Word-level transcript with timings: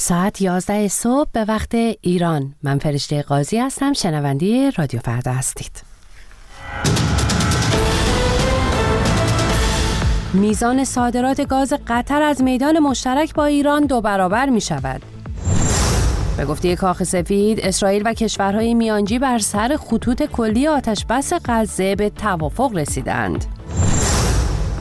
ساعت 0.00 0.40
11 0.40 0.88
صبح 0.88 1.30
به 1.32 1.44
وقت 1.44 1.74
ایران. 2.00 2.54
من 2.62 2.78
فرشته 2.78 3.22
قاضی 3.22 3.58
هستم. 3.58 3.92
شنونده 3.92 4.70
رادیو 4.70 5.00
فردا 5.00 5.32
هستید. 5.32 5.82
میزان 10.34 10.84
صادرات 10.84 11.48
گاز 11.48 11.72
قطر 11.86 12.22
از 12.22 12.42
میدان 12.42 12.78
مشترک 12.78 13.34
با 13.34 13.44
ایران 13.44 13.86
دو 13.86 14.00
برابر 14.00 14.48
می 14.48 14.60
شود. 14.60 15.02
به 16.36 16.44
گفته 16.44 16.76
کاخ 16.76 17.02
سفید 17.02 17.60
اسرائیل 17.60 18.02
و 18.04 18.14
کشورهای 18.14 18.74
میانجی 18.74 19.18
بر 19.18 19.38
سر 19.38 19.76
خطوط 19.80 20.22
کلی 20.22 20.68
آتش 20.68 21.04
بس 21.08 21.32
غزه 21.44 21.94
به 21.94 22.10
توافق 22.10 22.70
رسیدند. 22.74 23.44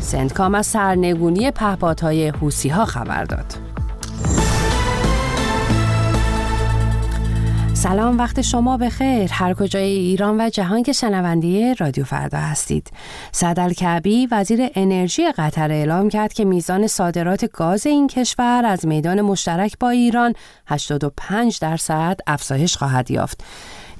سندکام 0.00 0.54
از 0.54 0.66
سرنگونی 0.66 1.50
پهپادهای 1.50 2.28
حوسی 2.28 2.68
ها 2.68 2.84
خبر 2.84 3.24
داد. 3.24 3.65
سلام 7.88 8.18
وقت 8.18 8.40
شما 8.40 8.76
بخیر. 8.76 9.32
هر 9.32 9.54
کجای 9.54 9.82
ایران 9.82 10.40
و 10.40 10.48
جهان 10.50 10.82
که 10.82 10.92
شنونده 10.92 11.74
رادیو 11.74 12.04
فردا 12.04 12.38
هستید. 12.38 12.90
صدل 13.32 13.72
کعبی 13.72 14.28
وزیر 14.30 14.68
انرژی 14.74 15.32
قطر 15.32 15.72
اعلام 15.72 16.08
کرد 16.08 16.32
که 16.32 16.44
میزان 16.44 16.86
صادرات 16.86 17.52
گاز 17.52 17.86
این 17.86 18.06
کشور 18.06 18.62
از 18.66 18.86
میدان 18.86 19.20
مشترک 19.20 19.78
با 19.78 19.90
ایران 19.90 20.32
85 20.66 21.58
درصد 21.60 22.20
افزایش 22.26 22.76
خواهد 22.76 23.10
یافت. 23.10 23.44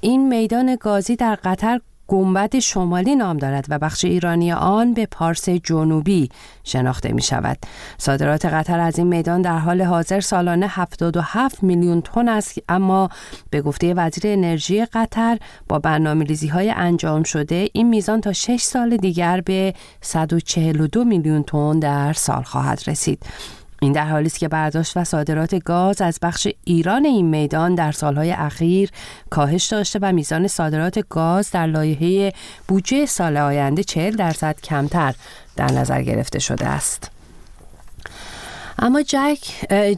این 0.01 0.29
میدان 0.29 0.77
گازی 0.81 1.17
در 1.17 1.35
قطر 1.35 1.81
گنبد 2.09 2.59
شمالی 2.59 3.17
نام 3.17 3.37
دارد 3.37 3.67
و 3.69 3.79
بخش 3.79 4.05
ایرانی 4.05 4.53
آن 4.53 4.95
به 4.95 5.07
پارس 5.07 5.49
جنوبی 5.49 6.29
شناخته 6.65 7.13
می 7.13 7.23
شود. 7.23 7.59
صادرات 7.99 8.45
قطر 8.45 8.81
از 8.81 8.99
این 8.99 9.07
میدان 9.07 9.43
در 9.43 9.59
حال 9.59 9.83
حاضر 9.83 10.21
سالانه 10.21 10.67
77 10.69 11.63
میلیون 11.63 12.01
تن 12.01 12.29
است 12.29 12.59
اما 12.69 13.09
به 13.51 13.63
گفته 13.63 13.95
وزیر 13.95 14.23
انرژی 14.27 14.85
قطر 14.85 15.39
با 15.69 15.79
برنامه 15.79 16.25
ریزی 16.25 16.49
های 16.49 16.71
انجام 16.71 17.23
شده 17.23 17.69
این 17.73 17.89
میزان 17.89 18.21
تا 18.21 18.33
6 18.33 18.61
سال 18.63 18.97
دیگر 18.97 19.41
به 19.41 19.75
142 20.01 21.05
میلیون 21.05 21.43
تن 21.43 21.79
در 21.79 22.13
سال 22.13 22.43
خواهد 22.43 22.83
رسید. 22.87 23.23
این 23.81 23.93
در 23.93 24.07
حالی 24.07 24.27
است 24.27 24.39
که 24.39 24.49
برداشت 24.49 24.97
و 24.97 25.05
صادرات 25.05 25.55
گاز 25.55 26.01
از 26.01 26.19
بخش 26.23 26.49
ایران 26.65 27.05
این 27.05 27.27
میدان 27.27 27.75
در 27.75 27.93
سالهای 27.93 28.33
اخیر 28.33 28.91
کاهش 29.31 29.67
داشته 29.67 29.99
و 30.03 30.13
میزان 30.13 30.49
صادرات 30.49 31.09
گاز 31.09 31.51
در 31.51 31.67
لایحه 31.67 32.33
بودجه 32.69 33.07
سال 33.07 33.37
آینده 33.37 33.85
40 33.85 34.17
درصد 34.17 34.61
کمتر 34.61 35.15
در 35.57 35.73
نظر 35.73 36.03
گرفته 36.03 36.39
شده 36.39 36.67
است. 36.67 37.16
اما 38.79 39.03
جک 39.03 39.39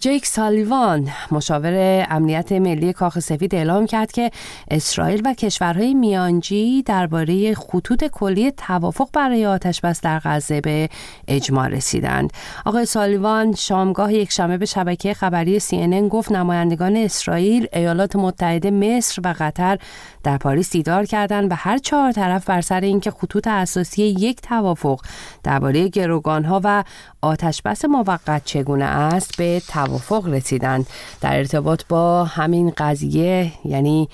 جیک 0.01 0.27
سالیوان 0.27 1.09
مشاور 1.31 2.07
امنیت 2.11 2.53
ملی 2.53 2.93
کاخ 2.93 3.19
سفید 3.19 3.55
اعلام 3.55 3.87
کرد 3.87 4.13
که 4.13 4.31
اسرائیل 4.71 5.23
و 5.25 5.35
کشورهای 5.35 5.95
میانجی 5.95 6.83
درباره 6.83 7.55
خطوط 7.55 8.05
کلی 8.05 8.51
توافق 8.51 9.09
برای 9.13 9.47
آتش 9.47 9.81
بس 9.81 10.01
در 10.01 10.21
غزه 10.25 10.61
به 10.61 10.89
اجماع 11.29 11.69
رسیدند. 11.69 12.33
آقای 12.67 12.87
سالیوان 12.87 13.55
شامگاه 13.55 14.15
یک 14.15 14.33
شنبه 14.33 14.59
به 14.59 14.67
شبکه 14.67 15.15
خبری 15.15 15.61
CNN 15.61 16.09
گفت 16.11 16.33
نمایندگان 16.33 16.97
اسرائیل، 16.97 17.67
ایالات 17.73 18.17
متحده، 18.17 18.71
مصر 18.71 19.23
و 19.25 19.35
قطر 19.39 19.79
در 20.25 20.37
پاریس 20.37 20.71
دیدار 20.71 21.05
کردند 21.05 21.53
و 21.53 21.55
هر 21.55 21.79
چهار 21.79 22.13
طرف 22.13 22.45
بر 22.45 22.61
سر 22.61 22.81
اینکه 22.81 23.11
خطوط 23.11 23.47
اساسی 23.47 24.03
یک 24.03 24.41
توافق 24.41 25.01
درباره 25.43 25.89
گروگانها 25.89 26.61
و 26.65 26.85
آتش 27.23 27.63
بس 27.63 27.85
موقت 27.85 28.45
چگونه 28.69 28.85
است 28.85 29.37
به 29.37 29.63
توافق 29.69 30.29
رسیدند. 30.29 30.87
در 31.21 31.37
ارتباط 31.37 31.83
با 31.89 32.25
همین 32.25 32.73
قضیه 32.77 33.53
یعنی 33.65 34.09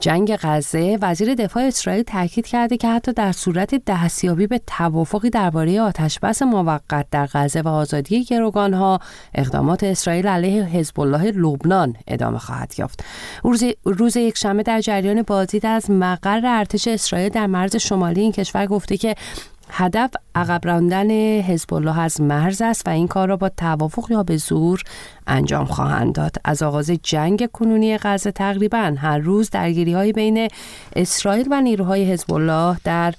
جنگ 0.00 0.36
غزه 0.42 0.98
وزیر 1.02 1.34
دفاع 1.34 1.62
اسرائیل 1.62 2.02
تاکید 2.02 2.46
کرده 2.46 2.76
که 2.76 2.88
حتی 2.88 3.12
در 3.12 3.32
صورت 3.32 3.84
دستیابی 3.86 4.46
به 4.46 4.60
توافقی 4.66 5.30
درباره 5.30 5.80
آتشبس 5.80 6.42
موقت 6.42 7.06
در 7.10 7.28
غزه 7.32 7.60
و 7.60 7.68
آزادی 7.68 8.24
گروگانها 8.24 9.00
اقدامات 9.34 9.84
اسرائیل 9.84 10.26
علیه 10.26 10.62
حزب 10.62 11.00
الله 11.00 11.30
لبنان 11.30 11.96
ادامه 12.06 12.38
خواهد 12.38 12.74
یافت. 12.78 13.04
روز, 13.42 13.64
روز 13.84 14.16
یکشنبه 14.16 14.62
در 14.62 14.80
جریان 14.80 15.22
بازدید 15.22 15.66
از 15.66 15.90
مقر 15.90 16.40
ارتش 16.44 16.88
اسرائیل 16.88 17.28
در 17.28 17.46
مرز 17.46 17.76
شمالی 17.76 18.20
این 18.20 18.32
کشور 18.32 18.66
گفته 18.66 18.96
که 18.96 19.14
هدف 19.70 20.10
عقب 20.34 20.60
راندن 20.64 21.10
حزب 21.40 21.74
الله 21.74 22.00
از 22.00 22.20
مرز 22.20 22.62
است 22.62 22.86
و 22.86 22.90
این 22.90 23.08
کار 23.08 23.28
را 23.28 23.36
با 23.36 23.48
توافق 23.48 24.10
یا 24.10 24.22
به 24.22 24.36
زور 24.36 24.82
انجام 25.26 25.64
خواهند 25.66 26.14
داد. 26.14 26.36
از 26.44 26.62
آغاز 26.62 26.90
جنگ 27.02 27.50
کنونی 27.52 27.98
غزه 27.98 28.32
تقریبا 28.32 28.94
هر 28.98 29.18
روز 29.18 29.50
درگیری 29.50 29.92
های 29.92 30.12
بین 30.12 30.48
اسرائیل 30.96 31.48
و 31.50 31.60
نیروهای 31.60 32.12
حزب 32.12 32.32
الله 32.32 32.76
در 32.84 33.14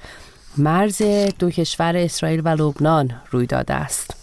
مرز 0.57 1.01
دو 1.39 1.49
کشور 1.49 1.97
اسرائیل 1.97 2.41
و 2.45 2.47
لبنان 2.47 3.11
روی 3.31 3.45
داده 3.45 3.73
است. 3.73 4.15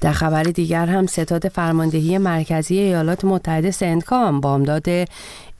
در 0.00 0.12
خبر 0.12 0.42
دیگر 0.42 0.86
هم 0.86 1.06
ستاد 1.06 1.48
فرماندهی 1.48 2.18
مرکزی 2.18 2.78
ایالات 2.78 3.24
متحده 3.24 3.70
سندکام 3.70 4.40
بامداد 4.40 4.88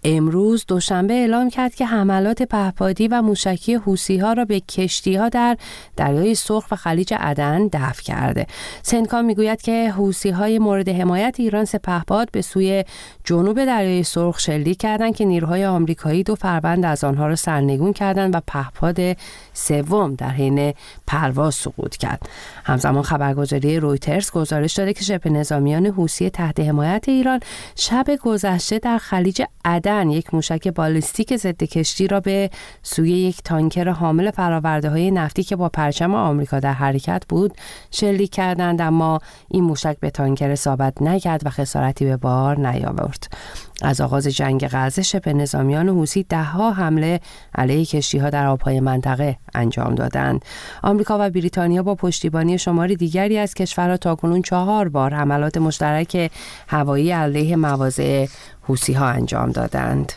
امروز 0.05 0.65
دوشنبه 0.69 1.15
اعلام 1.15 1.51
کرد 1.51 1.75
که 1.75 1.87
حملات 1.87 2.43
پهپادی 2.43 3.09
و 3.09 3.23
موشکی 3.23 3.75
حوسی 3.75 4.19
ها 4.19 4.33
را 4.33 4.45
به 4.45 4.61
کشتی 4.61 5.17
ها 5.17 5.29
در 5.29 5.57
دریای 5.97 6.35
سرخ 6.35 6.65
و 6.71 6.77
خلیج 6.77 7.15
عدن 7.15 7.67
دفع 7.67 8.03
کرده. 8.03 8.47
سنکا 8.83 9.23
می‌گوید 9.23 9.63
که 9.63 9.91
حوسی 9.91 10.31
های 10.31 10.59
مورد 10.59 10.89
حمایت 10.89 11.37
ایران 11.39 11.65
سپهباد 11.65 12.31
به 12.33 12.43
سوی 12.43 12.85
جنوب 13.25 13.65
دریای 13.65 14.03
سرخ 14.03 14.41
شلیک 14.41 14.79
کردند 14.79 15.17
که 15.17 15.25
نیروهای 15.25 15.67
آمریکایی 15.67 16.23
دو 16.23 16.35
فروند 16.35 16.85
از 16.85 17.05
آنها 17.05 17.27
را 17.27 17.37
سرنگون 17.37 17.93
کردند 17.93 18.35
و 18.35 18.41
پهپاد 18.47 19.17
سوم 19.53 20.15
در 20.15 20.31
حین 20.31 20.75
پرواز 21.07 21.55
سقوط 21.55 21.97
کرد. 21.97 22.29
همزمان 22.65 23.03
خبرگزاری 23.03 23.81
رویترز 23.81 24.31
گزارش 24.31 24.73
داده 24.73 24.93
که 24.93 25.05
شبه 25.05 25.31
نظامیان 25.31 25.87
حوسی 25.87 26.31
تحت 26.31 26.61
حمایت 26.61 27.05
ایران 27.09 27.41
شب 27.77 28.07
گذشته 28.23 28.79
در 28.79 28.99
خلیج 28.99 29.43
عدن 29.65 29.90
یک 29.91 30.35
موشک 30.35 30.69
بالستیک 30.69 31.37
ضد 31.37 31.65
کشتی 31.65 32.09
را 32.09 32.21
به 32.21 32.51
سوی 32.83 33.11
یک 33.11 33.43
تانکر 33.45 33.89
حامل 33.89 34.31
فراورده 34.31 34.91
های 34.91 35.11
نفتی 35.11 35.43
که 35.43 35.57
با 35.57 35.69
پرچم 35.69 36.15
آمریکا 36.15 36.61
در 36.61 36.73
حرکت 36.73 37.23
بود 37.29 37.55
شلیک 37.91 38.31
کردند 38.31 38.81
اما 38.81 39.19
این 39.49 39.65
موشک 39.65 39.97
به 40.01 40.11
تانکر 40.11 40.55
ثابت 40.55 41.03
نکرد 41.03 41.47
و 41.47 41.51
خسارتی 41.51 42.05
به 42.05 42.17
بار 42.17 42.59
نیاورد 42.59 43.29
از 43.83 44.01
آغاز 44.01 44.27
جنگ 44.27 44.69
غزه 44.73 45.03
شبه 45.03 45.33
نظامیان 45.33 45.89
حوسی 45.89 46.23
دهها 46.23 46.73
حمله 46.73 47.21
علیه 47.55 47.85
کشتی 47.85 48.19
ها 48.19 48.31
در 48.31 48.47
آبهای 48.47 48.81
منطقه 48.81 49.37
انجام 49.55 49.95
دادند. 49.95 50.45
آمریکا 50.83 51.19
و 51.21 51.31
بریتانیا 51.31 51.83
با 51.83 51.95
پشتیبانی 51.95 52.59
شمار 52.59 52.89
دیگری 52.89 53.39
از 53.39 53.55
کشورها 53.55 53.97
تاکنون 53.97 54.43
چهار 54.43 54.89
بار 54.89 55.15
حملات 55.15 55.57
مشترک 55.57 56.31
هوایی 56.69 57.11
علیه 57.11 57.57
مواضع 57.57 58.27
حوسی 58.71 58.93
ها 58.93 59.07
انجام 59.07 59.51
دادند. 59.51 60.13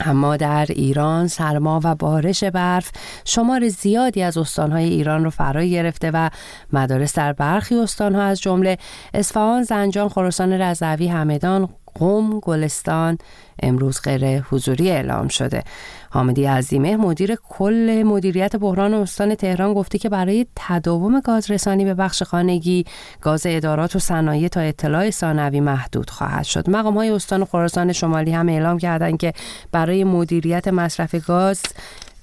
اما 0.00 0.36
در 0.36 0.66
ایران 0.68 1.28
سرما 1.28 1.80
و 1.84 1.94
بارش 1.94 2.44
برف 2.44 2.90
شمار 3.24 3.68
زیادی 3.68 4.22
از 4.22 4.38
استانهای 4.38 4.84
ایران 4.84 5.24
را 5.24 5.30
فرا 5.30 5.64
گرفته 5.64 6.10
و 6.10 6.30
مدارس 6.72 7.14
در 7.14 7.32
برخی 7.32 7.74
استانها 7.74 8.22
از 8.22 8.40
جمله 8.40 8.78
اصفهان، 9.14 9.62
زنجان، 9.62 10.08
خراسان 10.08 10.52
رضوی، 10.52 11.08
همدان، 11.08 11.68
قم 12.00 12.40
گلستان 12.40 13.18
امروز 13.62 14.00
غیر 14.02 14.40
حضوری 14.40 14.90
اعلام 14.90 15.28
شده. 15.28 15.62
حامدی 16.10 16.44
عزیمه 16.44 16.96
مدیر 16.96 17.36
کل 17.48 18.02
مدیریت 18.06 18.56
بحران 18.56 18.94
استان 18.94 19.34
تهران 19.34 19.74
گفته 19.74 19.98
که 19.98 20.08
برای 20.08 20.46
تداوم 20.56 21.20
گازرسانی 21.20 21.84
به 21.84 21.94
بخش 21.94 22.22
خانگی 22.22 22.84
گاز 23.20 23.42
ادارات 23.46 23.96
و 23.96 23.98
صنایع 23.98 24.48
تا 24.48 24.60
اطلاع 24.60 25.10
ثانوی 25.10 25.60
محدود 25.60 26.10
خواهد 26.10 26.44
شد. 26.44 26.70
مقام 26.70 26.94
های 26.94 27.10
استان 27.10 27.44
خراسان 27.44 27.92
شمالی 27.92 28.32
هم 28.32 28.48
اعلام 28.48 28.78
کردند 28.78 29.18
که 29.18 29.32
برای 29.72 30.04
مدیریت 30.04 30.68
مصرف 30.68 31.14
گاز 31.14 31.62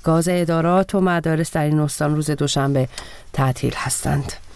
گاز 0.03 0.27
ادارات 0.31 0.95
و 0.95 1.01
مدارس 1.01 1.51
در 1.51 1.63
این 1.63 1.79
استان 1.79 2.15
روز 2.15 2.31
دوشنبه 2.31 2.87
تعطیل 3.33 3.73
هستند. 3.75 4.46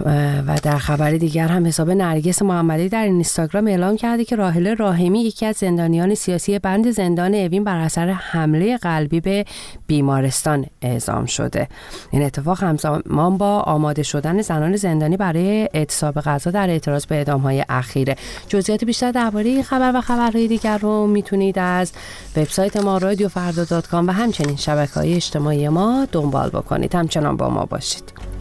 و 0.00 0.58
در 0.62 0.78
خبر 0.78 1.10
دیگر 1.10 1.48
هم 1.48 1.66
حساب 1.66 1.90
نرگس 1.90 2.42
محمدی 2.42 2.88
در 2.88 3.04
اینستاگرام 3.04 3.66
اعلام 3.66 3.96
کرده 3.96 4.24
که 4.24 4.36
راهله 4.36 4.74
راهمی 4.74 5.22
یکی 5.22 5.46
از 5.46 5.56
زندانیان 5.56 6.14
سیاسی 6.14 6.58
بند 6.58 6.90
زندان 6.90 7.34
اوین 7.34 7.64
بر 7.64 7.78
اثر 7.78 8.08
حمله 8.08 8.76
قلبی 8.76 9.20
به 9.20 9.44
بیمارستان 9.86 10.66
اعزام 10.82 11.26
شده. 11.26 11.68
این 12.10 12.22
اتفاق 12.22 12.62
همزمان 12.62 13.38
با 13.38 13.60
آماده 13.60 14.02
شدن 14.02 14.42
زنان 14.42 14.76
زندانی 14.76 15.16
برای 15.16 15.68
اعتصاب 15.74 16.20
غذا 16.20 16.50
در 16.50 16.70
اعتراض 16.70 17.06
به 17.06 17.14
اعدام 17.14 17.40
های 17.40 17.64
اخیره 17.68 18.16
جزئیات 18.48 18.84
بیشتر 18.84 19.12
درباره 19.12 19.46
این 19.50 19.62
خبر 19.62 19.92
و 19.94 20.00
خبرهای 20.00 20.48
دیگر 20.48 20.78
رو 20.78 21.06
می‌تونید 21.06 21.58
از 21.58 21.92
وبسایت 22.36 22.76
ما 22.76 22.98
رادیو 22.98 23.28
فردا 23.28 23.82
و 23.92 24.12
همچنین 24.12 24.56
شبکه 24.56 24.94
های 24.94 25.14
اجتماعی 25.14 25.68
ما 25.68 26.06
دنبال 26.12 26.48
بکنید. 26.48 26.94
همچنان 26.94 27.36
با 27.36 27.48
ما 27.50 27.64
باشید. 27.64 28.33